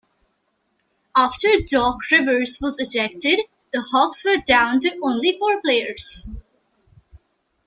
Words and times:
After 1.15 1.47
Doc 1.63 1.99
Rivers 2.11 2.57
was 2.59 2.79
ejected, 2.79 3.39
the 3.71 3.81
Hawks 3.83 4.25
were 4.25 4.37
down 4.43 4.79
to 4.79 4.99
only 5.03 5.37
four 5.37 5.61
players. 5.61 6.31